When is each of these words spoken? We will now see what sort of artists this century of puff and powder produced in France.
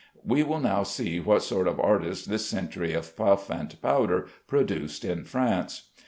We 0.25 0.41
will 0.41 0.57
now 0.59 0.81
see 0.81 1.19
what 1.19 1.43
sort 1.43 1.67
of 1.67 1.79
artists 1.79 2.25
this 2.25 2.47
century 2.47 2.93
of 2.95 3.15
puff 3.15 3.51
and 3.51 3.79
powder 3.83 4.25
produced 4.47 5.05
in 5.05 5.25
France. 5.25 5.91